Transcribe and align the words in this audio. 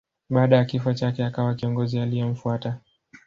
Baada 0.29 0.55
ya 0.55 0.65
kifo 0.65 0.93
chake 0.93 1.25
akawa 1.25 1.55
kiongozi 1.55 1.99
aliyemfuata. 1.99 2.79